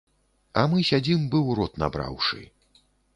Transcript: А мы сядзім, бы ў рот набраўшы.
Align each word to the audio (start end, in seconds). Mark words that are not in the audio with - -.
А 0.61 0.61
мы 0.71 0.85
сядзім, 0.91 1.21
бы 1.35 1.41
ў 1.47 1.57
рот 1.59 1.73
набраўшы. 1.83 2.41